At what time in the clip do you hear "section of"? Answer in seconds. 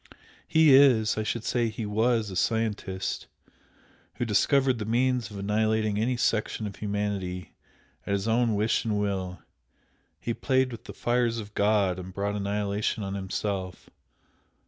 6.17-6.77